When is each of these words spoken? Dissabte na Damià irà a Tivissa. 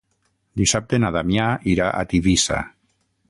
Dissabte 0.61 0.99
na 1.03 1.11
Damià 1.17 1.51
irà 1.75 1.91
a 1.97 2.07
Tivissa. 2.15 2.63